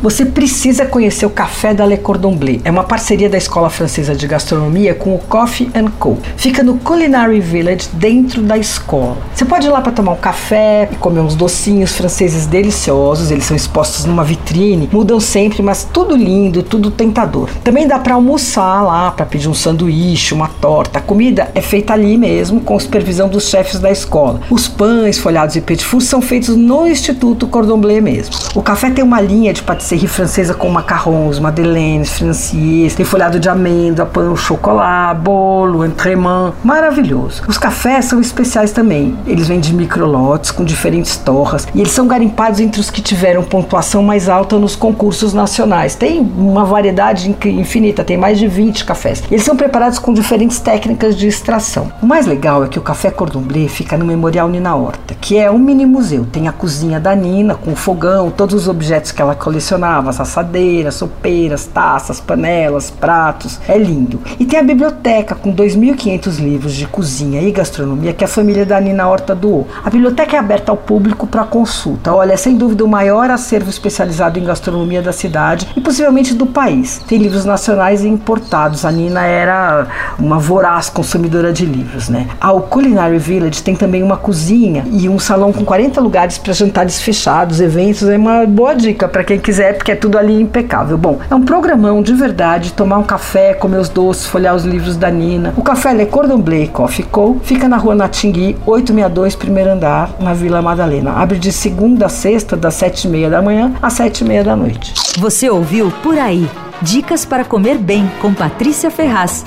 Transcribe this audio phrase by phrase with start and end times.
[0.00, 2.60] Você precisa conhecer o Café da Le Cordon Bleu.
[2.64, 6.16] É uma parceria da Escola Francesa de Gastronomia com o Coffee Co.
[6.36, 9.16] Fica no Culinary Village, dentro da escola.
[9.34, 13.32] Você pode ir lá para tomar um café e comer uns docinhos franceses deliciosos.
[13.32, 17.48] Eles são expostos numa vitrine, mudam sempre, mas tudo lindo, tudo tentador.
[17.64, 21.00] Também dá para almoçar lá, para pedir um sanduíche, uma torta.
[21.00, 24.42] A comida é feita ali mesmo, com supervisão dos chefes da escola.
[24.48, 28.36] Os pães, folhados e petit fours são feitos no Instituto Cordon Bleu mesmo.
[28.54, 33.48] O café tem uma linha de patisserie francesa com macarrons, madeleines, franciers, tem folhado de
[33.48, 36.54] amêndoa, pão, chocolate, bolo, entremant.
[36.62, 37.42] Maravilhoso.
[37.48, 39.16] Os cafés são especiais também.
[39.26, 43.42] Eles vêm de microlotes com diferentes torras e eles são garimpados entre os que tiveram
[43.42, 45.94] pontuação mais alta nos concursos nacionais.
[45.94, 49.22] Tem uma variedade infinita, tem mais de 20 cafés.
[49.30, 51.92] Eles são preparados com diferentes técnicas de extração.
[52.02, 55.38] O mais legal é que o café Cordon Bleu fica no Memorial Nina Horta, que
[55.38, 56.26] é um mini museu.
[56.30, 59.34] Tem a cozinha da Nina com o fogão, todos os objetos que ela
[59.78, 63.60] colecionava, as assadeiras, sopeiras, taças, panelas, pratos.
[63.68, 64.20] É lindo.
[64.38, 68.80] E tem a biblioteca com 2.500 livros de cozinha e gastronomia que a família da
[68.80, 69.66] Nina Horta doou.
[69.84, 72.12] A biblioteca é aberta ao público para consulta.
[72.12, 76.46] Olha, é sem dúvida o maior acervo especializado em gastronomia da cidade e possivelmente do
[76.46, 77.00] país.
[77.06, 78.84] Tem livros nacionais e importados.
[78.84, 79.86] A Nina era
[80.18, 82.28] uma voraz consumidora de livros, né?
[82.40, 87.00] Ao Culinary Village tem também uma cozinha e um salão com 40 lugares para jantares
[87.00, 88.08] fechados, eventos.
[88.08, 90.96] É uma boa dica para quem quiser, porque é tudo ali impecável.
[90.98, 94.96] Bom, é um programão de verdade, tomar um café, comer os doces, folhear os livros
[94.96, 95.54] da Nina.
[95.56, 97.36] O café Le Cordon Bleu Coffee Co.
[97.42, 101.12] fica na rua Natingui, 862, primeiro andar, na Vila Madalena.
[101.12, 104.44] Abre de segunda a sexta, das sete e meia da manhã às sete e meia
[104.44, 104.94] da noite.
[105.18, 106.48] Você ouviu Por Aí.
[106.80, 109.44] Dicas para comer bem com Patrícia Ferraz.